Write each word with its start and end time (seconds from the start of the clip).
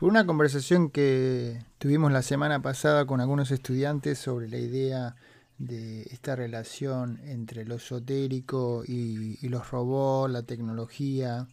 Por 0.00 0.08
una 0.08 0.24
conversación 0.24 0.88
que 0.88 1.62
tuvimos 1.76 2.10
la 2.10 2.22
semana 2.22 2.62
pasada 2.62 3.04
con 3.04 3.20
algunos 3.20 3.50
estudiantes 3.50 4.18
sobre 4.18 4.48
la 4.48 4.56
idea 4.56 5.14
de 5.58 6.04
esta 6.04 6.34
relación 6.34 7.20
entre 7.24 7.66
lo 7.66 7.74
esotérico 7.74 8.82
y, 8.86 9.46
los 9.46 9.70
robots, 9.70 10.32
la 10.32 10.42
tecnología, 10.42 11.48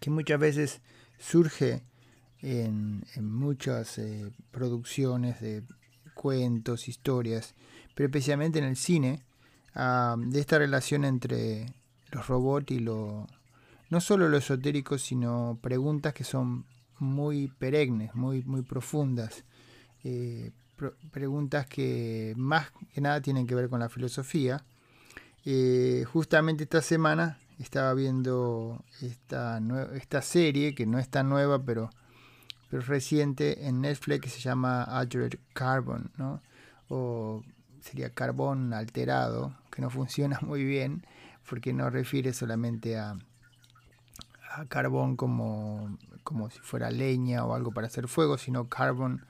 que 0.00 0.10
muchas 0.10 0.40
veces 0.40 0.80
surge 1.20 1.84
en, 2.42 3.04
muchas 3.20 3.98
eh, 3.98 4.32
producciones 4.50 5.40
de 5.40 5.62
cuentos, 6.14 6.88
historias, 6.88 7.54
pero 7.94 8.08
especialmente 8.08 8.58
en 8.58 8.64
el 8.64 8.76
cine, 8.76 9.22
ah, 9.76 10.16
de 10.18 10.40
esta 10.40 10.58
relación 10.58 11.04
entre 11.04 11.72
los 12.10 12.26
robots 12.26 12.72
y 12.72 12.80
lo, 12.80 13.28
no 13.90 14.00
solo 14.00 14.28
lo 14.28 14.38
esotérico, 14.38 14.98
sino 14.98 15.56
preguntas 15.62 16.12
que 16.14 16.24
son 16.24 16.64
muy 17.00 17.48
perennes, 17.48 18.14
muy, 18.14 18.42
muy 18.44 18.62
profundas. 18.62 19.44
Eh, 20.04 20.52
preguntas 21.10 21.66
que 21.66 22.34
más 22.36 22.70
que 22.94 23.00
nada 23.00 23.20
tienen 23.20 23.46
que 23.46 23.54
ver 23.54 23.68
con 23.68 23.80
la 23.80 23.88
filosofía. 23.88 24.64
Eh, 25.44 26.04
justamente 26.12 26.64
esta 26.64 26.82
semana 26.82 27.38
estaba 27.58 27.94
viendo 27.94 28.84
esta, 29.00 29.60
esta 29.94 30.22
serie, 30.22 30.74
que 30.74 30.86
no 30.86 30.98
es 30.98 31.08
tan 31.08 31.28
nueva, 31.28 31.64
pero, 31.64 31.90
pero 32.70 32.82
reciente, 32.82 33.66
en 33.66 33.80
Netflix, 33.80 34.20
que 34.20 34.30
se 34.30 34.40
llama 34.40 34.84
Altered 34.84 35.38
Carbon, 35.54 36.10
¿no? 36.16 36.40
o 36.88 37.42
sería 37.80 38.10
carbón 38.10 38.72
alterado, 38.72 39.54
que 39.70 39.82
no 39.82 39.90
funciona 39.90 40.38
muy 40.42 40.64
bien, 40.64 41.06
porque 41.48 41.72
no 41.72 41.90
refiere 41.90 42.32
solamente 42.32 42.98
a, 42.98 43.16
a 44.54 44.66
carbón 44.66 45.16
como, 45.16 45.98
como 46.28 46.50
si 46.50 46.58
fuera 46.58 46.90
leña 46.90 47.46
o 47.46 47.54
algo 47.54 47.70
para 47.72 47.86
hacer 47.86 48.06
fuego, 48.06 48.36
sino 48.36 48.68
carbón 48.68 49.24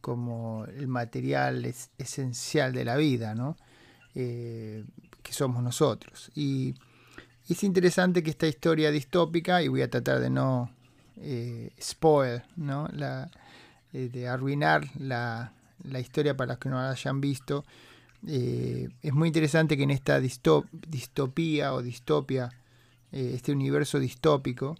como 0.00 0.64
el 0.66 0.88
material 0.88 1.64
es, 1.64 1.90
esencial 1.96 2.72
de 2.72 2.84
la 2.84 2.96
vida, 2.96 3.36
¿no? 3.36 3.56
Eh, 4.16 4.84
que 5.22 5.32
somos 5.32 5.62
nosotros. 5.62 6.32
Y 6.34 6.74
es 7.48 7.62
interesante 7.62 8.24
que 8.24 8.30
esta 8.30 8.48
historia 8.48 8.90
distópica, 8.90 9.62
y 9.62 9.68
voy 9.68 9.82
a 9.82 9.90
tratar 9.90 10.18
de 10.18 10.28
no 10.28 10.72
eh, 11.18 11.70
spoil, 11.80 12.42
¿no? 12.56 12.88
Eh, 13.92 14.08
de 14.08 14.26
arruinar 14.26 14.82
la, 14.98 15.52
la, 15.84 16.00
historia 16.00 16.36
para 16.36 16.54
los 16.54 16.58
que 16.58 16.68
no 16.68 16.82
la 16.82 16.90
hayan 16.90 17.20
visto, 17.20 17.64
es 18.26 19.12
muy 19.12 19.28
interesante 19.28 19.76
que 19.76 19.84
en 19.84 19.92
esta 19.92 20.18
distopía 20.18 21.74
o 21.74 21.80
distopia, 21.80 22.50
este 23.12 23.52
universo 23.52 24.00
distópico, 24.00 24.76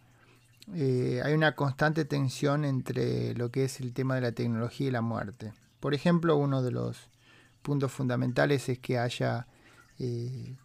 eh, 0.74 1.20
hay 1.24 1.34
una 1.34 1.54
constante 1.56 2.04
tensión 2.04 2.64
entre 2.64 3.34
lo 3.34 3.50
que 3.50 3.64
es 3.64 3.80
el 3.80 3.92
tema 3.92 4.14
de 4.14 4.20
la 4.20 4.32
tecnología 4.32 4.88
y 4.88 4.90
la 4.90 5.00
muerte. 5.00 5.52
Por 5.80 5.94
ejemplo, 5.94 6.36
uno 6.36 6.62
de 6.62 6.70
los 6.70 7.08
puntos 7.62 7.92
fundamentales 7.92 8.68
es 8.68 8.78
que 8.78 8.98
haya 8.98 9.46
eh, 9.98 10.56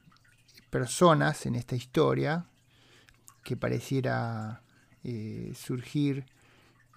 personas 0.69 1.45
en 1.45 1.55
esta 1.55 1.75
historia 1.75 2.45
que 3.43 3.57
pareciera 3.57 4.61
eh, 5.03 5.53
surgir 5.55 6.25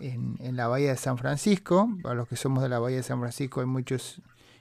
en, 0.01 0.37
en, 0.41 0.57
la 0.57 0.69
bahía 0.69 0.91
de 0.91 0.97
San 0.97 1.19
Francisco. 1.19 1.89
Para 2.03 2.15
los 2.15 2.29
que 2.29 2.37
somos 2.37 2.63
de 2.63 2.69
la 2.69 2.79
bahía 2.79 2.99
de 2.99 3.03
San 3.03 3.21
Francisco 3.21 3.61
hay 3.61 3.67
muchos 3.67 4.21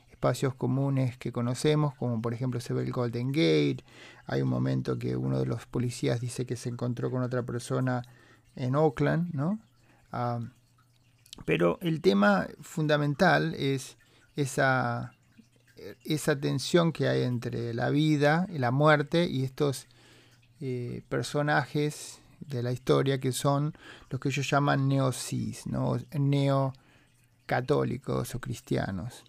espacios 0.09 0.55
comunes 0.55 1.17
que 1.17 1.31
conocemos, 1.31 1.93
como 1.95 2.21
por 2.21 2.33
ejemplo 2.33 2.59
se 2.59 2.73
ve 2.73 2.83
el 2.83 2.91
Golden 2.91 3.27
Gate. 3.31 3.83
Hay 4.25 4.41
un 4.41 4.49
momento 4.49 4.97
que 4.97 5.15
uno 5.15 5.39
de 5.39 5.45
los 5.45 5.65
policías 5.65 6.19
dice 6.19 6.45
que 6.45 6.55
se 6.55 6.69
encontró 6.69 7.11
con 7.11 7.21
otra 7.21 7.43
persona 7.43 8.01
en 8.57 8.75
Oakland, 8.75 9.33
¿no? 9.33 9.59
Ah, 10.11 10.41
pero 11.45 11.77
el 11.81 12.01
tema 12.01 12.47
fundamental 12.61 13.53
es 13.55 13.97
esa, 14.35 15.13
tensión 16.41 16.91
que 16.91 17.07
hay 17.07 17.23
entre 17.23 17.73
la 17.73 17.89
vida 17.89 18.45
y 18.49 18.57
la 18.57 18.71
muerte 18.71 19.29
y 19.29 19.43
estos 19.43 19.87
eh, 20.59 21.03
personajes 21.07 22.19
de 22.39 22.61
la 22.63 22.71
historia 22.71 23.19
que 23.19 23.31
son 23.31 23.77
los 24.09 24.19
que 24.19 24.29
ellos 24.29 24.49
llaman 24.49 24.87
neocis, 24.87 25.67
¿no? 25.67 25.97
neocatólicos 26.11 28.33
o 28.35 28.39
cristianos. 28.39 29.23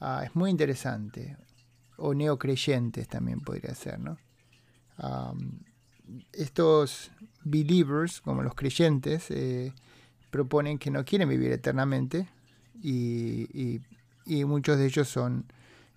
Ah, 0.00 0.22
es 0.24 0.34
muy 0.34 0.50
interesante. 0.50 1.36
O 1.96 2.12
neocreyentes 2.14 3.08
también 3.08 3.40
podría 3.40 3.74
ser, 3.74 4.00
¿no? 4.00 4.18
Ah, 4.98 5.32
estos 6.32 7.10
believers, 7.42 8.20
como 8.20 8.42
los 8.42 8.54
creyentes, 8.54 9.30
eh, 9.30 9.72
proponen 10.30 10.78
que 10.78 10.90
no 10.90 11.04
quieren 11.04 11.28
vivir 11.28 11.52
eternamente 11.52 12.28
y, 12.82 13.80
muchos 14.46 14.78
de 14.78 14.86
ellos 14.86 15.08
son 15.08 15.44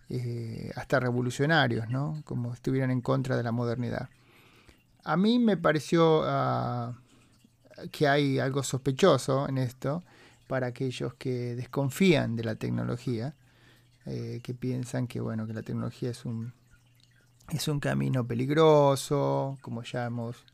eh, 0.09 0.71
hasta 0.75 0.99
revolucionarios, 0.99 1.89
¿no? 1.89 2.21
como 2.25 2.53
estuvieran 2.53 2.89
en 2.91 3.01
contra 3.01 3.37
de 3.37 3.43
la 3.43 3.51
modernidad. 3.51 4.09
A 5.03 5.17
mí 5.17 5.37
me 5.37 5.57
pareció 5.57 6.23
ah, 6.25 6.97
que 7.91 8.07
hay 8.07 8.39
algo 8.39 8.63
sospechoso 8.63 9.47
en 9.47 9.57
esto 9.57 10.03
para 10.47 10.67
aquellos 10.67 11.13
que 11.15 11.55
desconfían 11.55 12.35
de 12.35 12.43
la 12.43 12.55
tecnología, 12.55 13.35
eh, 14.05 14.39
que 14.43 14.53
piensan 14.53 15.07
que, 15.07 15.19
bueno, 15.19 15.47
que 15.47 15.53
la 15.53 15.61
tecnología 15.61 16.09
es 16.09 16.25
un 16.25 16.53
es 17.51 17.67
un 17.67 17.79
camino 17.79 18.25
peligroso, 18.25 19.57
como 19.61 19.83
ya 19.83 20.05
hemos 20.05 20.45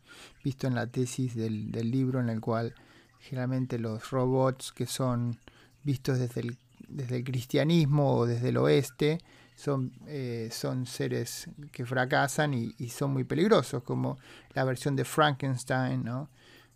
visto 0.44 0.68
en 0.68 0.76
la 0.76 0.88
tesis 0.88 1.36
del, 1.36 1.72
libro, 1.72 2.20
en 2.20 2.30
el 2.30 2.42
cual 2.42 2.74
generalmente 3.20 3.80
los 3.80 4.10
robots 4.12 4.72
que 4.72 4.86
son 4.86 5.38
vistos 5.84 6.20
desde 6.20 6.42
el, 6.42 6.58
desde 6.88 7.18
el 7.18 7.24
cristianismo 7.24 8.16
o 8.16 8.26
desde 8.26 8.50
el 8.50 8.58
oeste 8.58 9.20
son, 9.56 9.92
eh, 10.08 10.50
son 10.52 10.86
seres 10.86 11.50
que 11.72 11.86
fracasan 11.86 12.54
y, 12.54 12.90
son 12.90 13.12
muy 13.12 13.26
peligrosos, 13.26 13.84
como 13.84 14.18
la 14.54 14.64
versión 14.64 14.96
de 14.96 15.04
Frankenstein, 15.04 16.04
¿no? 16.04 16.30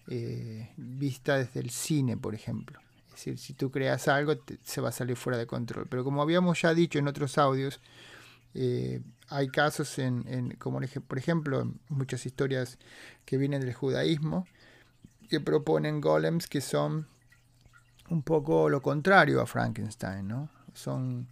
Eh, 0.10 0.74
vista 0.76 1.38
desde 1.38 1.62
el 1.62 1.70
cine, 1.70 2.18
por 2.18 2.36
ejemplo. 2.36 2.80
Es 3.08 3.14
decir, 3.14 3.38
si 3.38 3.54
tú 3.54 3.72
creas 3.72 4.08
algo, 4.10 4.34
se 4.64 4.82
va 4.82 4.90
a 4.90 4.92
salir 4.92 5.16
fuera 5.16 5.38
de 5.38 5.48
control. 5.48 5.88
Pero 5.88 6.04
como 6.04 6.22
habíamos 6.22 6.62
ya 6.62 6.74
dicho 6.74 7.00
en 7.00 7.08
otros 7.08 7.38
audios, 7.38 7.80
eh, 8.54 9.02
hay 9.30 9.50
casos 9.50 9.98
en, 10.00 10.56
como 10.60 10.80
por 11.08 11.18
ejemplo, 11.18 11.72
muchas 11.90 12.26
historias 12.26 12.78
que 13.26 13.38
vienen 13.38 13.62
del 13.62 13.74
judaísmo, 13.74 14.46
que 15.30 15.40
proponen 15.40 16.02
golems 16.02 16.48
que 16.48 16.62
son 16.62 17.08
un 18.10 18.22
poco 18.22 18.70
lo 18.70 18.82
contrario 18.82 19.42
a 19.42 19.48
Frankenstein, 19.48 20.28
¿no? 20.28 20.50
Son, 20.74 21.28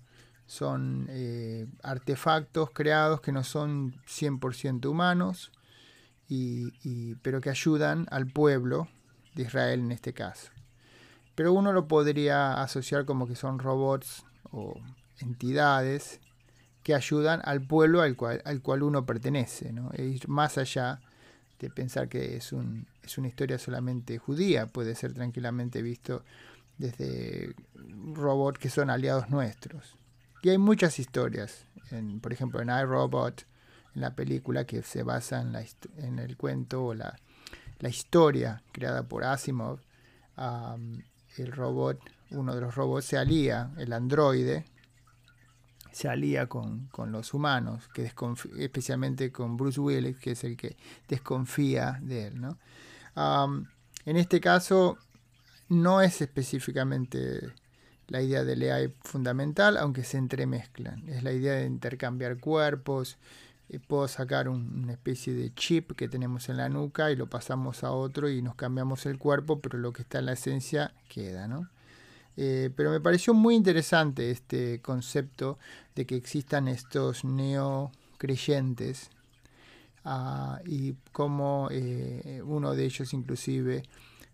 son 0.47 1.07
eh, 1.09 1.67
artefactos 1.83 2.71
creados 2.71 3.21
que 3.21 3.31
no 3.31 3.43
son 3.43 3.93
100% 4.07 4.85
humanos, 4.87 5.51
y, 6.33 7.15
pero 7.15 7.41
que 7.41 7.49
ayudan 7.49 8.07
al 8.09 8.25
pueblo 8.25 8.87
de 9.35 9.43
Israel 9.43 9.81
en 9.81 9.91
este 9.91 10.13
caso. 10.13 10.49
Pero 11.35 11.51
uno 11.51 11.73
lo 11.73 11.89
podría 11.89 12.61
asociar 12.61 13.03
como 13.03 13.27
que 13.27 13.35
son 13.35 13.59
robots 13.59 14.23
o 14.51 14.79
entidades 15.19 16.21
que 16.83 16.95
ayudan 16.95 17.41
al 17.43 17.61
pueblo 17.61 18.01
al 18.01 18.15
cual, 18.15 18.41
al 18.45 18.61
cual 18.61 18.83
uno 18.83 19.05
pertenece, 19.05 19.71
¿no? 19.71 19.91
E 19.93 20.03
ir 20.03 20.27
más 20.27 20.57
allá 20.57 21.01
de 21.59 21.69
pensar 21.69 22.09
que 22.09 22.37
es, 22.37 22.51
un, 22.53 22.87
es 23.03 23.17
una 23.17 23.27
historia 23.27 23.59
solamente 23.59 24.17
judía, 24.17 24.67
puede 24.67 24.95
ser 24.95 25.13
tranquilamente 25.13 25.81
visto 25.81 26.23
desde 26.77 27.53
robots 28.13 28.57
que 28.57 28.69
son 28.69 28.89
aliados 28.89 29.29
nuestros. 29.29 29.95
Y 30.41 30.49
hay 30.49 30.57
muchas 30.57 30.97
historias, 30.97 31.67
en, 31.91 32.19
por 32.19 32.33
ejemplo 32.33 32.61
en 32.61 32.69
iRobot, 32.69 33.45
en 33.93 34.01
la 34.01 34.15
película 34.15 34.65
que 34.65 34.81
se 34.81 35.03
basa 35.03 35.41
en, 35.41 35.51
la, 35.51 35.63
en 35.97 36.17
el 36.17 36.35
cuento 36.35 36.85
o 36.85 36.93
la, 36.95 37.15
la 37.79 37.89
historia 37.89 38.63
creada 38.71 39.03
por 39.03 39.23
Asimov, 39.23 39.79
el 41.37 41.51
robot, 41.51 41.99
uno 42.31 42.55
de 42.55 42.61
los 42.61 42.73
robots 42.73 43.05
se 43.05 43.17
alía, 43.17 43.71
el 43.77 43.93
androide, 43.93 44.65
se 45.91 46.07
alía 46.07 46.47
con, 46.47 46.89
los 47.07 47.33
humanos, 47.33 47.89
que 47.93 48.11
especialmente 48.57 49.31
con 49.31 49.57
Bruce 49.57 49.79
Willis, 49.79 50.17
que 50.17 50.31
es 50.31 50.43
el 50.43 50.57
que 50.57 50.77
desconfía 51.07 51.99
de 52.01 52.27
él. 52.27 52.41
¿no? 52.41 52.57
en 54.05 54.17
este 54.17 54.39
caso, 54.39 54.97
no 55.69 56.01
es 56.01 56.21
específicamente 56.21 57.53
la 58.07 58.21
idea 58.21 58.43
del 58.43 58.69
AI 58.69 58.93
fundamental, 59.03 59.77
aunque 59.77 60.03
se 60.03 60.17
entremezclan. 60.17 61.07
Es 61.07 61.23
la 61.23 61.31
idea 61.31 61.53
de 61.53 61.65
intercambiar 61.65 62.39
cuerpos. 62.39 63.17
Eh, 63.69 63.79
puedo 63.79 64.07
sacar 64.09 64.49
una 64.49 64.91
especie 64.91 65.33
de 65.33 65.53
chip 65.53 65.93
que 65.93 66.09
tenemos 66.09 66.49
en 66.49 66.57
la 66.57 66.67
nuca 66.67 67.09
y 67.09 67.15
lo 67.15 67.27
pasamos 67.27 67.85
a 67.85 67.91
otro 67.91 68.29
y 68.29 68.41
nos 68.41 68.55
cambiamos 68.55 69.05
el 69.05 69.17
cuerpo, 69.17 69.61
pero 69.61 69.77
lo 69.77 69.93
que 69.93 70.01
está 70.01 70.19
en 70.19 70.25
la 70.25 70.33
esencia 70.33 70.93
queda. 71.07 71.47
¿no? 71.47 71.69
Eh, 72.37 72.69
pero 72.75 72.91
me 72.91 73.01
pareció 73.01 73.33
muy 73.33 73.55
interesante 73.55 74.31
este 74.31 74.81
concepto 74.81 75.59
de 75.95 76.05
que 76.05 76.15
existan 76.15 76.67
estos 76.67 77.25
neocreyentes 77.25 79.09
ah, 80.05 80.59
y 80.65 80.95
cómo 81.11 81.67
eh, 81.71 82.41
uno 82.45 82.73
de 82.73 82.85
ellos 82.85 83.13
inclusive 83.13 83.83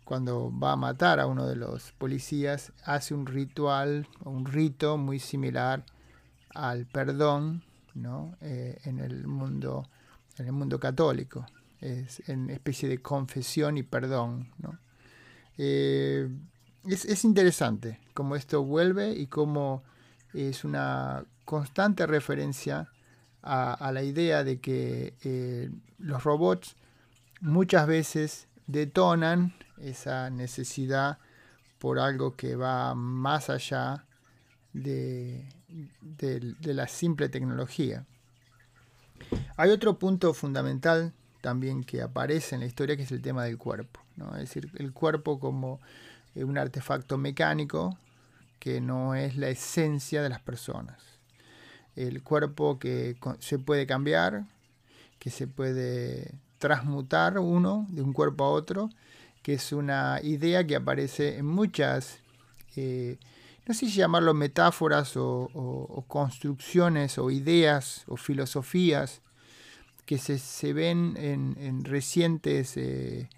cuando 0.04 0.58
va 0.58 0.74
a 0.74 0.78
matar 0.78 1.20
a 1.20 1.28
uno 1.28 1.46
de 1.48 1.58
los 1.58 1.92
policías, 1.92 2.72
hace 2.86 3.14
un 3.14 3.26
ritual, 3.26 4.08
un 4.24 4.46
rito 4.46 4.98
muy 4.98 5.20
similar 5.20 5.84
al 6.56 6.86
perdón 6.86 7.62
¿no? 7.94 8.38
Eh, 8.42 8.78
en, 8.86 9.00
el 9.00 9.28
mundo, 9.28 9.90
en 10.38 10.46
el 10.46 10.54
mundo 10.54 10.80
católico. 10.80 11.46
Es 11.82 12.28
en 12.30 12.50
especie 12.50 12.88
de 12.88 13.00
confesión 13.00 13.78
y 13.78 13.84
perdón. 13.84 14.50
¿no? 14.60 14.80
Eh, 16.88 16.98
es, 17.08 17.24
interesante 17.24 18.00
cómo 18.14 18.36
esto 18.36 18.64
vuelve 18.64 19.12
y 19.12 19.28
cómo 19.28 19.84
es 20.34 20.64
una 20.64 21.26
constante 21.46 22.06
referencia 22.06 22.90
a, 23.42 23.92
la 23.94 24.04
idea 24.04 24.44
de 24.44 24.60
que 24.60 25.16
eh, 25.24 25.70
los 26.00 26.24
robots 26.24 26.76
muchas 27.40 27.88
veces 27.88 28.48
detonan 28.66 29.54
esa 29.78 30.30
necesidad 30.30 31.18
por 31.80 32.00
algo 32.00 32.36
que 32.36 32.56
va 32.56 32.94
más 32.96 33.50
allá 33.50 34.06
de, 34.74 35.48
la 36.62 36.88
simple 36.88 37.30
tecnología. 37.30 38.06
Hay 39.56 39.70
otro 39.70 39.98
punto 39.98 40.34
fundamental 40.34 41.14
también 41.42 41.84
que 41.84 42.02
aparece 42.02 42.56
en 42.56 42.62
la 42.62 42.68
historia 42.68 42.98
que 42.98 43.04
es 43.04 43.12
el 43.12 43.22
tema 43.22 43.46
del 43.46 43.58
cuerpo. 43.58 44.02
Es 44.34 44.40
decir, 44.40 44.72
el 44.76 44.92
cuerpo 44.92 45.40
como 45.40 45.80
un 46.44 46.58
artefacto 46.58 47.18
mecánico 47.18 47.98
que 48.60 48.82
no 48.82 49.16
es 49.16 49.38
la 49.38 49.50
esencia 49.50 50.22
de 50.22 50.30
las 50.30 50.42
personas. 50.42 51.02
El 51.96 52.22
cuerpo 52.24 52.80
que 52.80 53.18
se 53.40 53.60
puede 53.60 53.88
cambiar, 53.88 54.46
que 55.20 55.30
se 55.30 55.48
puede 55.48 56.34
transmutar 56.58 57.40
uno 57.40 57.86
de 57.90 58.02
un 58.02 58.14
cuerpo 58.14 58.46
a 58.46 58.50
otro, 58.50 58.90
que 59.42 59.54
es 59.54 59.72
una 59.72 60.20
idea 60.24 60.66
que 60.66 60.76
aparece 60.76 61.38
en 61.38 61.46
muchas, 61.46 62.20
eh, 62.76 63.18
no 63.66 63.74
sé 63.74 63.88
si 63.88 63.94
llamarlo 63.94 64.34
metáforas 64.34 65.14
o, 65.16 66.04
construcciones 66.08 67.18
o 67.18 67.32
ideas 67.32 68.04
o 68.08 68.18
filosofías 68.18 69.22
que 70.06 70.18
se, 70.18 70.74
ven 70.74 71.16
en, 71.18 71.84
recientes 71.84 72.78
eh, 72.78 73.30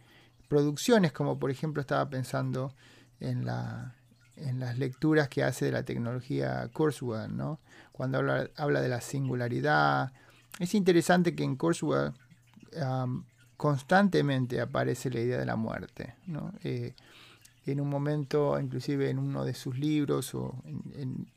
producciones, 0.50 1.14
como 1.14 1.40
por 1.40 1.52
ejemplo 1.52 1.80
estaba 1.80 2.10
pensando 2.10 2.74
en, 3.22 3.46
la, 3.46 3.96
en 4.36 4.60
las 4.60 4.78
lecturas 4.78 5.30
que 5.30 5.44
hace 5.44 5.66
de 5.66 5.72
la 5.72 5.84
tecnología 5.84 6.70
Kurzweil, 6.74 7.38
¿no? 7.38 7.62
cuando 7.94 8.18
habla, 8.18 8.50
habla 8.58 8.82
de 8.82 8.90
la 8.90 9.00
singularidad. 9.00 10.12
Es 10.60 10.74
interesante 10.74 11.36
que 11.36 11.44
en 11.44 11.56
Kurzweil 11.56 12.12
constantemente 13.58 14.62
aparece 14.62 15.10
la 15.10 15.20
idea 15.20 15.38
de 15.38 15.46
la 15.46 15.56
muerte. 15.56 16.16
Eh, 16.64 16.94
en 17.66 17.82
un 17.82 17.90
momento, 17.90 18.58
inclusive 18.60 19.10
en 19.10 19.20
uno 19.20 19.44
de 19.44 19.54
sus 19.54 19.78
libros 19.78 20.34
o 20.34 20.56
en, 20.96 21.28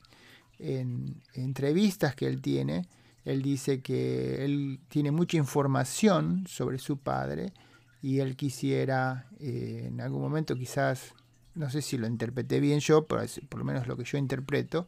entrevistas 1.35 2.15
que 2.15 2.29
él 2.29 2.41
tiene, 2.41 2.87
él 3.25 3.43
dice 3.43 3.81
que 3.83 4.45
él 4.45 4.79
tiene 4.89 5.11
mucha 5.11 5.37
información 5.37 6.47
sobre 6.47 6.79
su 6.79 6.99
padre 6.99 7.53
y 8.03 8.19
él 8.19 8.37
quisiera 8.37 9.29
eh, 9.39 9.85
en 9.87 10.01
algún 10.01 10.21
momento 10.21 10.57
quizás, 10.57 11.15
no 11.55 11.71
sé 11.71 11.81
si 11.81 11.97
lo 11.97 12.09
interpreté 12.09 12.59
bien 12.59 12.81
yo, 12.81 13.07
pero 13.07 13.23
por 13.49 13.61
lo 13.61 13.65
menos 13.65 13.87
lo 13.87 13.97
que 13.97 14.05
yo 14.05 14.19
interpreto, 14.19 14.87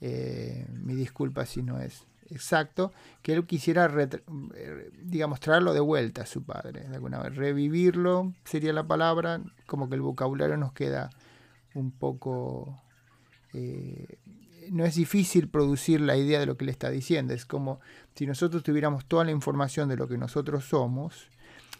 eh, 0.00 0.66
mi 0.72 0.94
disculpa 0.94 1.44
si 1.44 1.62
no 1.62 1.78
es 1.78 2.06
exacto, 2.30 2.92
que 3.22 3.32
él 3.32 3.46
quisiera, 3.46 3.90
digamos, 5.02 5.40
traerlo 5.40 5.74
de 5.74 5.80
vuelta 5.80 6.22
a 6.22 6.26
su 6.26 6.42
padre, 6.42 6.88
de 6.88 6.94
alguna 6.94 7.20
vez, 7.20 7.36
revivirlo 7.36 8.34
sería 8.44 8.72
la 8.72 8.86
palabra, 8.86 9.40
como 9.66 9.88
que 9.88 9.94
el 9.94 10.02
vocabulario 10.02 10.56
nos 10.56 10.72
queda 10.72 11.10
un 11.74 11.90
poco... 11.90 12.82
Eh, 13.52 14.18
no 14.70 14.84
es 14.84 14.96
difícil 14.96 15.48
producir 15.48 16.02
la 16.02 16.18
idea 16.18 16.38
de 16.38 16.44
lo 16.44 16.58
que 16.58 16.66
le 16.66 16.70
está 16.70 16.90
diciendo, 16.90 17.32
es 17.32 17.46
como 17.46 17.80
si 18.14 18.26
nosotros 18.26 18.62
tuviéramos 18.62 19.06
toda 19.06 19.24
la 19.24 19.30
información 19.30 19.88
de 19.88 19.96
lo 19.96 20.06
que 20.08 20.18
nosotros 20.18 20.66
somos, 20.66 21.30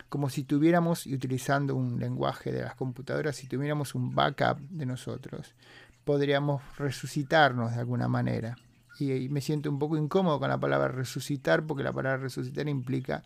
como 0.08 0.30
si 0.30 0.44
tuviéramos, 0.44 1.06
y 1.06 1.14
utilizando 1.14 1.74
un 1.74 1.98
lenguaje 1.98 2.52
de 2.52 2.62
las 2.62 2.74
computadoras, 2.74 3.36
si 3.36 3.46
tuviéramos 3.46 3.94
un 3.94 4.14
backup 4.14 4.58
de 4.70 4.86
nosotros, 4.86 5.54
podríamos 6.04 6.62
resucitarnos 6.78 7.72
de 7.74 7.80
alguna 7.80 8.08
manera 8.08 8.56
y, 9.00 9.28
me 9.28 9.40
siento 9.40 9.70
un 9.70 9.78
poco 9.78 9.96
incómodo 9.96 10.38
con 10.38 10.48
la 10.48 10.58
palabra 10.58 10.88
resucitar, 10.88 11.64
porque 11.66 11.84
la 11.84 11.92
palabra 11.92 12.18
resucitar 12.18 12.68
implica 12.68 13.22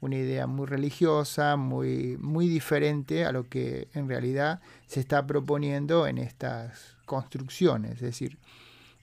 una 0.00 0.16
idea 0.16 0.46
muy 0.46 0.66
religiosa, 0.66 1.56
muy, 1.56 2.16
muy 2.20 2.48
diferente 2.48 3.24
a 3.24 3.32
lo 3.32 3.48
que 3.48 3.88
en 3.94 4.08
realidad 4.08 4.60
se 4.86 5.00
está 5.00 5.26
proponiendo 5.26 6.06
en 6.06 6.18
estas 6.18 6.96
construcciones. 7.04 7.92
Es 7.92 8.00
decir, 8.00 8.38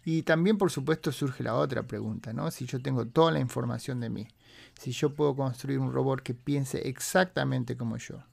y 0.04 0.24
también 0.24 0.58
por 0.58 0.72
supuesto 0.72 1.12
surge 1.12 1.44
la 1.44 1.56
otra 1.56 1.84
pregunta, 1.84 2.34
¿no? 2.34 2.52
Si 2.52 2.66
yo 2.66 2.82
tengo 2.82 3.06
toda 3.06 3.32
la 3.32 3.40
información 3.40 4.02
de 4.02 4.10
mí, 4.10 4.28
si 4.80 4.94
yo 4.94 5.14
puedo 5.14 5.36
construir 5.36 5.78
un 5.78 5.92
robot 5.92 6.22
que 6.22 6.34
piense 6.34 6.88
exactamente 6.88 7.76
como 7.76 7.98
yo, 7.98 8.24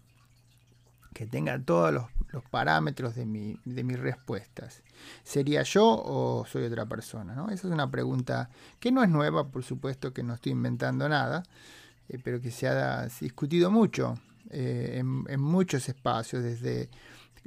que 1.13 1.27
tenga 1.27 1.61
todos 1.61 1.93
los, 1.93 2.07
parámetros 2.51 3.15
de, 3.15 3.59
de, 3.65 3.85
mis 3.85 3.99
respuestas. 3.99 4.83
¿Sería 5.25 5.63
yo 5.63 5.87
o 5.87 6.45
soy 6.47 6.65
otra 6.65 6.85
persona? 6.85 7.35
¿no? 7.35 7.47
Esa 7.47 7.67
es 7.67 7.73
una 7.73 7.91
pregunta 7.91 8.51
que 8.79 8.93
no 8.93 9.03
es 9.03 9.09
nueva, 9.09 9.49
por 9.49 9.65
supuesto 9.65 10.13
que 10.13 10.23
no 10.23 10.35
estoy 10.35 10.53
inventando 10.53 11.09
nada, 11.09 11.43
eh, 12.11 12.19
pero 12.23 12.41
que 12.41 12.51
se 12.51 12.69
ha 12.69 13.09
discutido 13.21 13.71
mucho 13.71 14.19
eh, 14.51 15.03
en, 15.03 15.41
muchos 15.41 15.89
espacios, 15.89 16.43
desde 16.43 16.91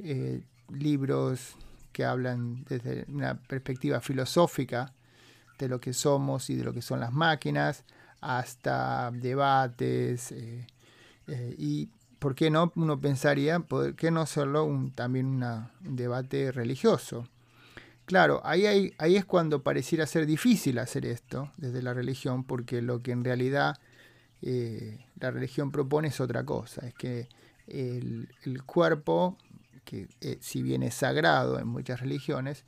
eh, 0.00 0.42
libros 0.68 1.54
que 1.92 2.04
hablan 2.04 2.64
desde 2.64 3.06
una 3.08 3.36
perspectiva 3.36 4.00
filosófica 4.00 4.92
de 5.58 5.68
lo 5.68 5.80
que 5.80 5.92
somos 5.92 6.50
y 6.50 6.56
de 6.56 6.64
lo 6.64 6.74
que 6.74 6.82
son 6.82 6.98
las 6.98 7.12
máquinas, 7.12 7.84
hasta 8.20 9.10
debates 9.12 10.34
y 11.58 11.88
¿por 12.20 12.34
qué 12.34 12.50
no? 12.50 12.72
Uno 12.76 13.00
pensaría, 13.00 13.58
¿por 13.60 13.96
qué 13.96 14.12
no 14.12 14.20
hacerlo 14.20 14.64
un, 14.64 14.92
también 14.92 15.42
un 15.42 15.96
debate 15.96 16.52
religioso? 16.52 17.26
Claro, 18.04 18.40
ahí, 18.44 18.92
ahí 18.98 19.16
es 19.16 19.24
cuando 19.24 19.62
pareciera 19.62 20.06
ser 20.06 20.26
difícil 20.26 20.78
hacer 20.78 21.06
esto 21.06 21.50
desde 21.56 21.82
la 21.82 21.94
religión, 21.94 22.44
porque 22.44 22.82
lo 22.82 23.02
que 23.02 23.12
en 23.12 23.24
realidad 23.24 23.78
eh, 24.42 24.98
la 25.18 25.30
religión 25.30 25.70
propone 25.70 26.08
es 26.08 26.20
otra 26.20 26.44
cosa, 26.44 26.86
es 26.86 26.94
que 26.94 27.28
el, 27.66 28.28
cuerpo, 28.66 29.38
que 29.84 30.08
eh, 30.20 30.38
si 30.40 30.62
bien 30.62 30.82
es 30.82 30.94
sagrado 30.94 31.58
en 31.58 31.68
muchas 31.68 32.00
religiones, 32.00 32.64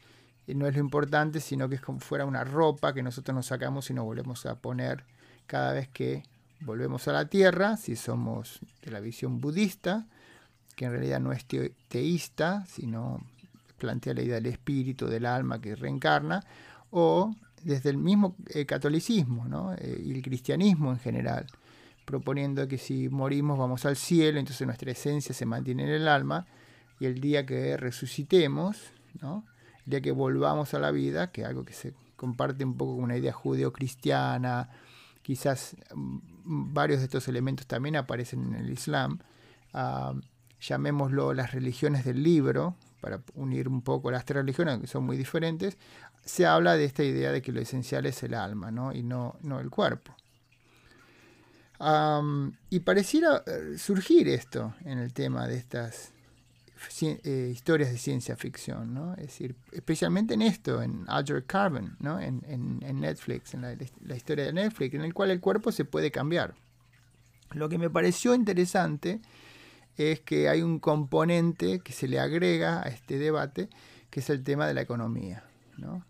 eh, 0.47 0.55
no 0.55 0.67
es 0.67 0.75
lo 0.75 0.81
importante, 0.81 1.41
sino 1.41 1.69
que 1.69 1.75
es 1.75 1.81
como 1.81 2.01
fuera 2.01 2.25
una 2.25 2.45
ropa 2.45 2.95
que 2.95 3.03
nosotros 3.03 3.35
nos 3.35 3.47
sacamos 3.47 3.91
y 3.91 3.95
nos 3.95 4.05
volvemos 4.05 4.47
a 4.47 4.61
poner 4.61 5.05
cada 5.47 5.73
vez 5.73 5.89
que 5.89 6.25
volvemos 6.61 7.09
a 7.09 7.13
la 7.13 7.27
tierra, 7.27 7.77
si 7.77 7.97
somos 7.97 8.61
de 8.83 8.91
la 8.91 9.01
visión 9.01 9.41
budista, 9.41 10.07
que 10.77 10.87
en 10.87 10.93
realidad 10.93 11.21
no 11.21 11.33
es 11.33 11.45
teísta, 11.89 12.65
sino 12.67 13.21
plantea 13.79 14.15
la 14.15 14.23
idea 14.23 14.37
del 14.37 14.47
espíritu, 14.47 15.07
del 15.07 15.27
alma 15.27 15.61
que 15.61 15.75
reencarna, 15.75 16.45
o 16.91 17.35
desde 17.63 17.91
el 17.91 17.97
mismo 17.97 18.37
eh, 18.49 18.67
catolicismo 18.67 19.75
eh, 19.79 20.01
y 20.05 20.13
el 20.13 20.23
cristianismo 20.23 20.93
en 20.93 20.99
general, 20.99 21.47
proponiendo 22.05 22.67
que 22.69 22.79
si 22.79 23.09
morimos 23.09 23.59
vamos 23.59 23.85
al 23.85 23.97
cielo, 23.97 24.39
entonces 24.39 24.67
nuestra 24.67 24.91
esencia 24.93 25.35
se 25.35 25.47
mantiene 25.47 25.85
en 25.85 25.91
el 25.91 26.09
alma, 26.09 26.47
y 27.01 27.07
el 27.07 27.21
día 27.21 27.45
que 27.45 27.77
resucitemos, 27.77 28.79
¿no? 29.21 29.45
el 29.87 29.91
día 29.91 30.01
que 30.01 30.13
volvamos 30.13 30.75
a 30.75 30.79
la 30.79 30.93
vida, 30.93 31.33
que 31.33 31.43
es 31.43 31.49
algo 31.49 31.65
que 31.65 31.73
se 31.73 31.95
comparte 32.15 32.65
un 32.65 32.77
poco 32.77 32.95
con 32.95 33.05
una 33.05 33.17
idea 33.17 33.33
judeo-cristiana, 33.33 34.69
quizás 35.23 35.77
mm, 35.95 36.75
varios 36.75 37.01
de 37.01 37.07
estos 37.07 37.29
elementos 37.29 37.67
también 37.67 37.97
aparecen 37.97 38.45
en 38.45 38.55
el 38.55 38.71
Islam, 38.71 39.19
ah, 39.73 40.15
llamémoslo 40.61 41.35
las 41.35 41.53
religiones 41.53 42.05
del 42.05 42.23
libro, 42.23 42.77
para 43.01 43.21
unir 43.35 43.69
un 43.69 43.83
poco 43.83 44.11
las 44.11 44.25
tres 44.25 44.39
religiones, 44.39 44.81
que 44.81 44.87
son 44.87 45.05
muy 45.05 45.17
diferentes, 45.17 45.77
se 46.25 46.47
habla 46.47 46.77
de 46.77 46.85
esta 46.85 47.03
idea 47.03 47.33
de 47.33 47.43
que 47.43 47.51
lo 47.51 47.61
esencial 47.61 48.07
es 48.07 48.23
el 48.23 48.35
alma 48.35 48.71
¿no? 48.71 48.93
y 48.93 49.03
no, 49.03 49.37
no 49.43 49.59
el 49.59 49.71
cuerpo. 49.71 50.15
y 52.71 52.81
pareciera 52.81 53.43
eh, 53.45 53.77
surgir 53.77 54.29
esto 54.29 54.75
en 54.85 54.99
el 54.99 55.13
tema 55.13 55.49
de 55.49 55.57
estas 55.57 56.13
eh, 57.01 57.51
historias 57.53 57.91
de 57.91 57.99
ciencia 57.99 58.37
ficción, 58.37 58.95
¿no? 58.95 59.15
Es 59.15 59.27
decir, 59.27 59.55
especialmente 59.73 60.35
en 60.35 60.43
esto, 60.43 60.83
en 60.83 61.05
Alger 61.09 61.45
Carbon, 61.45 61.97
¿no? 62.01 62.21
En, 62.21 62.43
en, 62.47 63.01
Netflix, 63.01 63.55
en 63.55 63.63
la, 63.63 64.17
historia 64.17 64.45
de 64.45 64.53
Netflix, 64.53 64.95
en 64.95 65.03
el 65.03 65.15
cual 65.15 65.31
el 65.31 65.41
cuerpo 65.41 65.73
se 65.73 65.85
puede 65.85 66.11
cambiar. 66.11 66.55
Lo 67.53 67.69
que 67.69 67.79
me 67.79 67.91
pareció 67.91 68.35
interesante 68.35 69.21
es 69.97 70.21
que 70.21 70.49
hay 70.49 70.63
un 70.63 70.79
componente 70.79 71.81
que 71.81 71.93
se 71.93 72.09
le 72.09 72.19
agrega 72.19 72.83
a 72.83 72.89
este 72.89 73.19
debate, 73.19 73.69
que 74.11 74.21
es 74.21 74.31
el 74.31 74.43
tema 74.43 74.67
de 74.67 74.75
la 74.75 74.83
economía, 74.83 75.45
¿no? 75.77 76.05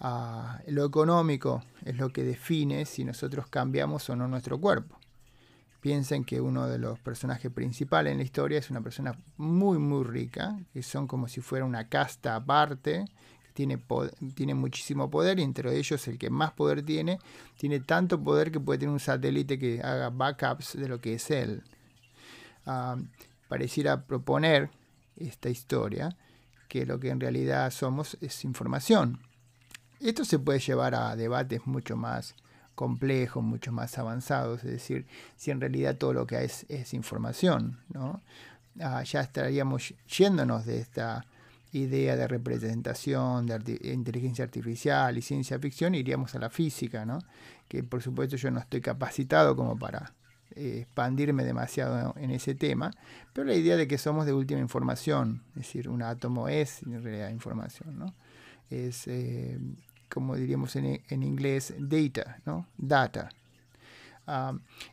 Ah, 0.00 0.60
lo 0.68 0.84
económico 0.84 1.64
es 1.84 1.96
lo 1.96 2.10
que 2.10 2.22
define 2.22 2.84
si 2.84 3.04
nosotros 3.04 3.48
cambiamos 3.48 4.08
o 4.10 4.16
no 4.16 4.28
nuestro 4.28 4.60
cuerpo. 4.60 4.97
Piensen 5.80 6.24
que 6.24 6.40
uno 6.40 6.66
de 6.66 6.78
los 6.78 6.98
personajes 6.98 7.52
principales 7.52 8.10
en 8.10 8.18
la 8.18 8.24
historia 8.24 8.58
es 8.58 8.70
una 8.70 8.80
persona 8.80 9.16
muy, 9.36 9.78
muy 9.78 10.04
rica, 10.04 10.58
que 10.72 10.82
son 10.82 11.06
como 11.06 11.28
si 11.28 11.40
fuera 11.40 11.64
una 11.64 11.88
casta 11.88 12.34
aparte, 12.34 13.04
que 13.44 13.52
tiene, 13.52 13.78
tiene 14.34 14.54
muchísimo 14.54 15.08
poder 15.08 15.38
y 15.38 15.42
entre 15.42 15.76
ellos 15.76 16.06
el 16.08 16.18
que 16.18 16.30
más 16.30 16.52
poder 16.52 16.82
tiene, 16.82 17.18
tiene 17.56 17.80
tanto 17.80 18.22
poder 18.22 18.50
que 18.50 18.58
puede 18.58 18.80
tener 18.80 18.92
un 18.92 19.00
satélite 19.00 19.58
que 19.58 19.80
haga 19.80 20.10
backups 20.10 20.76
de 20.76 20.88
lo 20.88 21.00
que 21.00 21.14
es 21.14 21.30
él. 21.30 21.62
Ah, 22.66 22.96
pareciera 23.48 24.04
proponer 24.04 24.70
esta 25.16 25.48
historia 25.48 26.16
que 26.68 26.86
lo 26.86 27.00
que 27.00 27.10
en 27.10 27.20
realidad 27.20 27.70
somos 27.70 28.18
es 28.20 28.44
información. 28.44 29.20
Esto 30.00 30.24
se 30.24 30.38
puede 30.38 30.60
llevar 30.60 30.94
a 30.94 31.16
debates 31.16 31.66
mucho 31.66 31.96
más 31.96 32.34
complejos, 32.78 33.42
mucho 33.42 33.72
más 33.72 33.98
avanzados, 33.98 34.62
es 34.62 34.70
decir, 34.70 35.04
si 35.36 35.50
en 35.50 35.60
realidad 35.60 35.96
todo 35.96 36.12
lo 36.12 36.28
que 36.28 36.36
hay 36.36 36.48
es, 36.68 36.94
información, 36.94 37.80
¿no? 37.92 38.22
Ah, 38.80 39.02
ya 39.02 39.20
estaríamos 39.20 39.94
yéndonos 40.06 40.64
de 40.64 40.78
esta 40.78 41.26
idea 41.72 42.14
de 42.14 42.28
representación, 42.28 43.46
de 43.46 43.80
inteligencia 43.82 44.44
artificial 44.44 45.18
y 45.18 45.22
ciencia 45.22 45.58
ficción, 45.58 45.96
iríamos 45.96 46.36
a 46.36 46.38
la 46.38 46.50
física, 46.50 47.04
¿no? 47.04 47.18
que 47.66 47.82
por 47.82 48.00
supuesto 48.00 48.36
yo 48.36 48.48
no 48.52 48.60
estoy 48.60 48.80
capacitado 48.80 49.56
como 49.56 49.76
para 49.76 50.14
eh, 50.54 50.82
expandirme 50.82 51.42
demasiado 51.42 52.14
en 52.16 52.30
ese 52.30 52.54
tema, 52.54 52.92
pero 53.32 53.48
la 53.48 53.54
idea 53.54 53.76
de 53.76 53.88
que 53.88 53.98
somos 53.98 54.24
de 54.24 54.32
última 54.32 54.60
información, 54.60 55.42
es 55.56 55.62
decir, 55.62 55.88
un 55.88 56.02
átomo 56.02 56.48
es 56.48 56.84
en 56.84 57.02
realidad 57.02 57.30
información, 57.30 57.98
¿no? 57.98 58.14
es 58.70 59.08
eh, 59.08 59.58
como 60.08 60.36
diríamos 60.36 60.76
en, 60.76 61.22
inglés, 61.22 61.74
data, 61.78 62.40
¿no? 62.44 62.66
Data. 62.76 63.30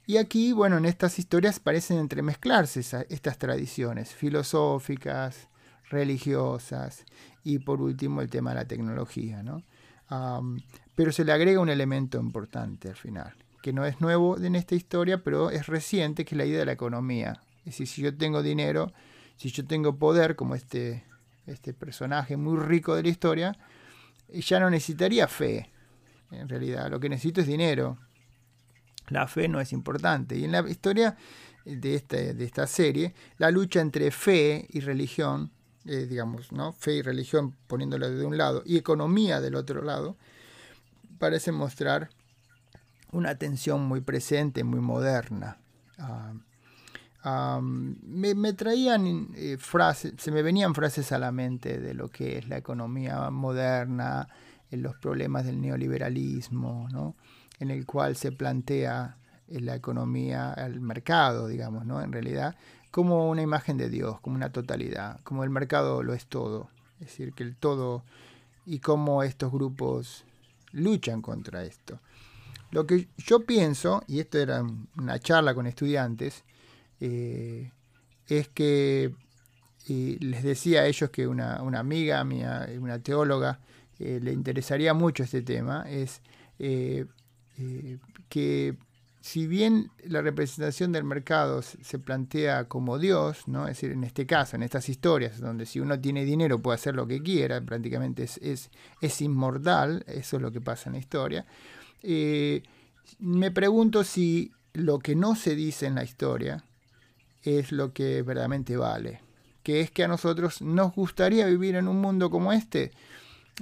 Y 0.06 0.18
aquí, 0.18 0.54
bueno, 0.54 0.78
en 0.78 0.86
estas 0.86 1.20
historias 1.20 1.60
parecen 1.60 1.98
entremezclarse 1.98 2.80
estas 3.10 3.38
tradiciones 3.38 4.14
filosóficas, 4.14 5.50
religiosas 5.90 7.04
y 7.44 7.60
por 7.60 7.82
último 7.82 8.22
el 8.22 8.30
tema 8.30 8.52
de 8.52 8.56
la 8.56 8.68
tecnología, 8.68 9.44
¿no? 9.44 9.64
Pero 10.96 11.12
se 11.12 11.26
le 11.26 11.34
agrega 11.34 11.60
un 11.60 11.70
elemento 11.70 12.20
importante 12.20 12.90
al 12.90 12.96
final, 12.96 13.34
que 13.62 13.74
no 13.74 13.86
es 13.86 14.00
nuevo 14.00 14.38
en 14.38 14.56
esta 14.56 14.76
historia, 14.76 15.24
pero 15.24 15.50
es 15.50 15.68
reciente, 15.68 16.24
que 16.24 16.36
es 16.36 16.38
la 16.38 16.46
idea 16.46 16.60
de 16.60 16.66
la 16.66 16.72
economía. 16.72 17.42
Es 17.60 17.78
decir, 17.78 17.88
si 17.88 18.02
yo 18.04 18.16
tengo 18.16 18.42
dinero, 18.42 18.94
si 19.36 19.50
yo 19.52 19.66
tengo 19.66 19.98
poder, 19.98 20.36
como 20.36 20.56
este, 20.56 21.04
este 21.46 21.74
personaje 21.74 22.38
muy 22.38 22.58
rico 22.58 22.96
de 22.96 23.04
la 23.04 23.10
historia, 23.10 23.58
ya 24.30 24.60
no 24.60 24.70
necesitaría 24.70 25.28
fe, 25.28 25.70
en 26.32 26.50
realidad. 26.50 26.90
Lo 26.90 27.00
que 27.00 27.10
necesito 27.10 27.42
es 27.42 27.48
dinero. 27.48 27.98
La 29.10 29.28
fe 29.28 29.48
no 29.48 29.62
es 29.62 29.72
importante. 29.72 30.38
Y 30.38 30.46
en 30.46 30.52
la 30.52 30.68
historia 30.68 31.16
de, 31.66 31.96
este, 31.96 32.34
de 32.34 32.46
esta 32.46 32.68
serie, 32.68 33.14
la 33.38 33.52
lucha 33.52 33.82
entre 33.82 34.12
fe 34.12 34.68
y 34.70 34.80
religión, 34.80 35.52
eh, 35.86 36.08
digamos, 36.10 36.52
¿no? 36.52 36.74
fe 36.74 36.96
y 36.96 37.02
religión 37.02 37.56
poniéndola 37.68 38.10
de 38.10 38.26
un 38.26 38.38
lado, 38.38 38.64
y 38.66 38.78
economía 38.78 39.42
del 39.42 39.56
otro 39.56 39.84
lado, 39.84 40.18
parece 41.20 41.52
mostrar 41.52 42.10
una 43.12 43.36
tensión 43.36 43.86
muy 43.86 44.02
presente, 44.02 44.64
muy 44.64 44.80
moderna. 44.80 45.58
Me, 47.26 48.54
traían 48.54 49.30
eh, 49.36 49.58
frases, 49.58 50.14
se 50.18 50.32
me 50.32 50.44
venían 50.44 50.76
frases 50.76 51.12
a 51.12 51.18
la 51.18 51.32
mente 51.32 51.80
de 51.80 51.94
lo 51.94 52.10
que 52.10 52.38
es 52.38 52.48
la 52.48 52.58
economía 52.58 53.30
moderna, 53.32 54.28
en 54.72 54.82
los 54.82 54.96
problemas 54.98 55.46
del 55.46 55.62
neoliberalismo, 55.62 56.88
¿no? 56.92 57.16
en 57.60 57.72
el 57.72 57.86
cual 57.86 58.16
se 58.16 58.32
plantea 58.32 59.18
eh, 59.48 59.60
la 59.60 59.76
economía, 59.76 60.54
el 60.54 60.82
mercado, 60.82 61.48
digamos, 61.48 61.86
¿no? 61.86 62.02
en 62.02 62.12
realidad, 62.12 62.56
como 62.92 63.30
una 63.30 63.42
imagen 63.42 63.78
de 63.78 63.90
Dios, 63.90 64.20
como 64.22 64.36
una 64.36 64.52
totalidad, 64.52 65.20
como 65.24 65.44
el 65.44 65.50
mercado 65.50 66.04
lo 66.04 66.14
es 66.14 66.26
todo, 66.28 66.70
es 67.00 67.08
decir, 67.08 67.34
que 67.34 67.44
el 67.44 67.56
todo 67.56 68.04
y 68.66 68.80
cómo 68.80 69.24
estos 69.24 69.52
grupos 69.52 70.26
luchan 70.72 71.22
contra 71.22 71.64
esto. 71.64 72.00
Lo 72.72 72.86
que 72.86 73.08
yo 73.18 73.46
pienso, 73.46 74.04
y 74.08 74.20
esto 74.20 74.38
era 74.40 74.66
una 74.98 75.20
charla 75.20 75.54
con 75.54 75.68
estudiantes, 75.68 76.44
eh, 77.00 77.72
es 78.28 78.48
que 78.50 79.14
les 79.88 80.44
decía 80.44 80.82
a 80.82 80.88
ellos 80.88 81.10
que 81.12 81.28
una, 81.28 81.58
amiga 81.58 82.24
mía, 82.24 82.68
una 82.80 83.00
teóloga, 83.00 83.60
eh, 84.00 84.20
le 84.22 84.34
interesaría 84.34 84.94
mucho 84.94 85.24
este 85.24 85.42
tema, 85.42 85.86
es 85.88 86.22
eh, 86.60 87.06
que 88.28 88.76
si 89.22 89.48
bien 89.48 89.92
la 90.04 90.22
representación 90.22 90.92
del 90.92 91.04
mercado 91.04 91.62
se 91.62 92.00
plantea 92.00 92.68
como 92.68 92.98
Dios, 93.00 93.48
¿no? 93.48 93.68
es 93.68 93.78
decir, 93.78 93.92
en 93.92 94.04
este 94.04 94.26
caso, 94.26 94.56
en 94.56 94.64
estas 94.64 94.90
historias, 94.90 95.40
donde 95.40 95.66
si 95.66 95.80
uno 95.80 96.00
tiene 96.00 96.26
dinero 96.26 96.62
puede 96.62 96.76
hacer 96.76 96.96
lo 96.96 97.08
que 97.08 97.22
quiera, 97.22 97.62
prácticamente 97.62 98.24
es, 98.24 98.38
es, 98.40 98.72
es 99.02 99.22
inmortal, 99.22 100.04
eso 100.08 100.38
es 100.38 100.42
lo 100.42 100.52
que 100.52 100.62
pasa 100.62 100.90
en 100.90 100.94
la 100.94 101.00
historia, 101.00 101.46
me 103.20 103.52
pregunto 103.52 104.04
si 104.04 104.52
lo 104.74 105.00
que 105.00 105.16
no 105.16 105.36
se 105.36 105.56
dice 105.56 105.86
en 105.86 105.96
la 105.96 106.04
historia, 106.04 106.64
es 107.46 107.72
lo 107.72 107.94
que 107.94 108.22
verdaderamente 108.22 108.78
vale. 108.78 109.22
Que 109.64 109.82
es 109.82 109.92
que 109.92 110.04
a 110.04 110.08
nosotros 110.08 110.62
nos 110.62 110.94
gustaría 110.94 111.46
vivir 111.48 111.76
en 111.76 111.88
un 111.88 112.00
mundo 112.00 112.30
como 112.30 112.54
este. 112.54 112.92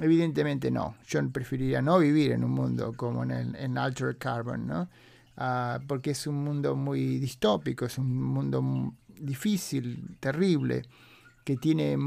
Evidentemente 0.02 0.72
no. 0.72 0.96
Yo 1.08 1.28
preferiría 1.30 1.82
no 1.82 2.00
vivir 2.00 2.32
en 2.32 2.44
un 2.44 2.52
mundo 2.52 2.94
como 2.96 3.24
en, 3.24 3.32
el, 3.32 3.56
en 3.56 3.76
Carbon, 4.18 4.68
¿no? 4.68 4.90
Ah, 5.38 5.80
porque 5.88 6.12
es 6.12 6.28
un 6.28 6.44
mundo 6.44 6.76
muy 6.76 7.20
distópico, 7.20 7.86
es 7.86 7.98
un 7.98 8.22
mundo 8.22 8.94
difícil, 9.08 10.18
terrible, 10.20 10.84
que 11.44 11.58
tiene 11.58 11.98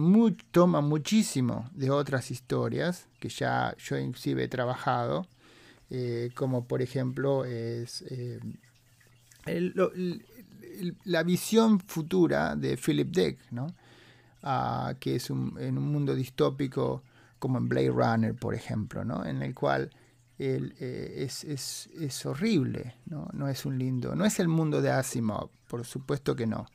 toma 0.51 0.81
muchísimo 0.81 1.69
de 1.73 1.91
otras 1.91 2.31
historias 2.31 3.09
que 3.19 3.29
ya 3.29 3.75
yo 3.79 3.99
inclusive 3.99 4.45
he 4.45 4.49
trabajado, 4.49 5.27
eh, 5.91 6.31
como 6.35 6.67
por 6.67 6.83
ejemplo 6.83 7.45
es 7.45 8.03
eh, 8.11 8.41
la 11.05 11.23
visión 11.23 11.81
futura 11.81 12.57
de 12.57 12.77
Philip 12.77 13.09
Dick, 13.09 13.39
¿no? 13.51 13.67
Ah, 14.43 14.95
que 15.01 15.17
es 15.17 15.31
en 15.31 15.79
un 15.79 15.93
mundo 15.93 16.15
distópico 16.15 17.03
como 17.39 17.59
en 17.59 17.69
Blade 17.69 17.91
Runner, 17.91 18.35
por 18.35 18.55
ejemplo, 18.55 19.05
¿no? 19.05 19.25
en 19.25 19.43
el 19.43 19.55
cual 19.55 19.91
eh, 20.39 21.15
es, 21.17 21.45
es, 21.45 21.89
es, 21.99 22.27
horrible, 22.27 22.95
¿no? 23.07 23.29
no 23.33 23.49
es 23.49 23.65
un 23.67 23.79
lindo, 23.79 24.15
no 24.15 24.25
es 24.25 24.39
el 24.39 24.49
mundo 24.49 24.83
de 24.83 24.91
Asimov, 24.91 25.51
por 25.69 25.85
supuesto 25.85 26.37
que 26.37 26.47
no. 26.47 26.67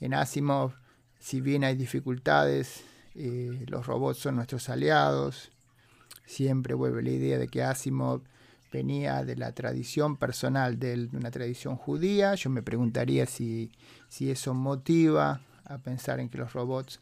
En 0.00 0.14
Asimov, 0.14 0.72
si 1.18 1.40
bien 1.40 1.64
hay 1.64 1.76
dificultades, 1.76 2.84
eh, 3.14 3.64
los 3.68 3.86
robots 3.86 4.18
son 4.18 4.36
nuestros 4.36 4.68
aliados, 4.68 5.50
siempre 6.26 6.74
vuelve 6.74 7.02
la 7.02 7.10
idea 7.10 7.38
de 7.38 7.48
que 7.48 7.62
Asimov 7.62 8.22
venía 8.74 9.24
de 9.24 9.36
la 9.36 9.52
tradición 9.52 10.16
personal 10.16 10.80
de 10.80 11.08
una 11.12 11.30
tradición 11.30 11.76
judía. 11.76 12.34
Yo 12.34 12.50
me 12.50 12.60
preguntaría 12.60 13.24
si, 13.24 13.70
si 14.08 14.32
eso 14.32 14.52
motiva 14.52 15.40
a 15.64 15.78
pensar 15.78 16.18
en 16.18 16.28
que 16.28 16.38
los 16.38 16.52
robots 16.52 17.00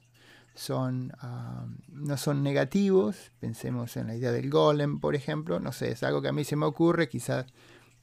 son, 0.55 1.13
ah, 1.19 1.65
no 1.89 2.19
son 2.19 2.43
negativos. 2.43 3.33
Pensemos 3.41 3.97
en 3.97 4.09
la 4.09 4.15
idea 4.15 4.33
del 4.33 4.51
golem, 4.51 5.01
por 5.01 5.15
ejemplo. 5.15 5.61
No 5.61 5.73
sé, 5.73 5.93
es 5.93 6.03
algo 6.03 6.21
que 6.21 6.29
a 6.29 6.33
mí 6.33 6.45
se 6.45 6.57
me 6.57 6.67
ocurre, 6.67 7.09
quizás 7.09 7.47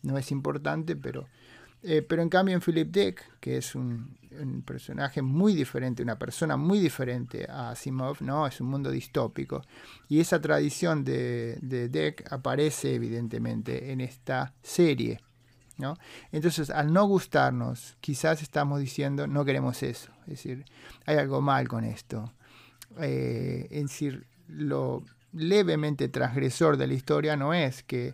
no 0.02 0.18
es 0.18 0.32
importante, 0.32 0.96
pero 0.96 1.28
eh, 1.82 2.02
pero 2.02 2.22
en 2.22 2.30
cambio 2.30 2.56
en 2.56 2.62
Philip 2.62 2.92
Dick, 2.92 3.40
que 3.40 3.58
es 3.58 3.76
un, 3.76 4.18
personaje 4.66 5.22
muy 5.22 5.54
diferente, 5.54 6.04
una 6.04 6.20
persona 6.20 6.56
muy 6.56 6.80
diferente 6.80 7.48
a 7.50 7.72
Asimov, 7.72 8.22
¿no? 8.22 8.46
es 8.48 8.62
un 8.62 8.68
mundo 8.68 8.92
distópico. 8.92 9.64
Y 10.08 10.20
esa 10.20 10.40
tradición 10.40 11.04
de, 11.04 11.58
de 11.62 11.90
Dick 11.90 12.32
aparece 12.32 12.94
evidentemente 12.94 13.92
en 13.92 14.02
esta 14.02 14.54
serie. 14.62 15.20
¿no? 15.78 15.98
Entonces, 16.32 16.70
al 16.70 16.94
no 16.94 17.06
gustarnos, 17.06 17.98
quizás 18.02 18.42
estamos 18.42 18.80
diciendo 18.80 19.28
no 19.28 19.46
queremos 19.46 19.82
eso. 19.82 20.12
Es 20.22 20.44
decir, 20.44 20.66
hay 21.06 21.18
algo 21.18 21.42
mal 21.42 21.68
con 21.68 21.84
esto. 21.84 22.34
Eh, 23.00 23.68
es 23.72 23.84
decir, 23.84 24.28
lo 24.48 25.04
levemente 25.32 26.10
transgresor 26.10 26.78
de 26.78 26.88
la 26.88 26.94
historia 26.94 27.36
no 27.36 27.54
es 27.54 27.84
que 27.84 28.14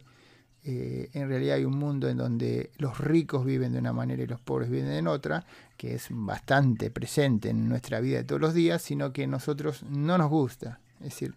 eh, 0.67 1.11
en 1.13 1.29
realidad 1.29 1.57
hay 1.57 1.65
un 1.65 1.77
mundo 1.77 2.09
en 2.09 2.17
donde 2.17 2.71
los 2.77 2.97
ricos 2.97 3.45
viven 3.45 3.71
de 3.73 3.77
una 3.77 3.93
manera 3.93 4.23
y 4.23 4.27
los 4.27 4.39
pobres 4.39 4.67
viven 4.69 4.91
en 4.91 5.07
otra, 5.07 5.45
que 5.77 5.93
es 5.93 6.07
bastante 6.09 6.89
presente 6.89 7.49
en 7.49 7.69
nuestra 7.69 7.99
vida 7.99 8.17
de 8.17 8.23
todos 8.23 8.41
los 8.41 8.55
días, 8.55 8.81
sino 8.81 9.13
que 9.13 9.25
a 9.25 9.27
nosotros 9.27 9.83
no 9.83 10.17
nos 10.17 10.29
gusta. 10.29 10.79
Es 11.01 11.09
decir, 11.09 11.35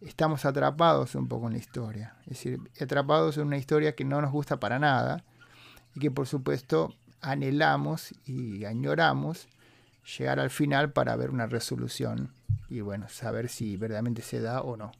estamos 0.00 0.44
atrapados 0.44 1.16
un 1.16 1.26
poco 1.26 1.48
en 1.48 1.54
la 1.54 1.58
historia. 1.58 2.14
Es 2.22 2.38
decir, 2.38 2.60
atrapados 2.80 3.36
en 3.36 3.48
una 3.48 3.56
historia 3.56 3.96
que 3.96 4.04
no 4.04 4.20
nos 4.20 4.30
gusta 4.30 4.60
para 4.60 4.78
nada 4.78 5.24
y 5.96 6.00
que 6.00 6.12
por 6.12 6.28
supuesto 6.28 6.94
anhelamos 7.20 8.14
y 8.26 8.64
añoramos 8.64 9.48
llegar 10.18 10.38
al 10.38 10.50
final 10.50 10.92
para 10.92 11.16
ver 11.16 11.30
una 11.30 11.46
resolución 11.46 12.30
y 12.68 12.80
bueno, 12.80 13.08
saber 13.08 13.48
si 13.48 13.76
verdaderamente 13.76 14.22
se 14.22 14.40
da 14.40 14.62
o 14.62 14.76
no. 14.76 14.92